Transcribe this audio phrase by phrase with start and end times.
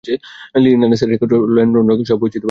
[0.63, 2.39] লি নাসেরের record, London record সব ভেঙে ফেলেছে!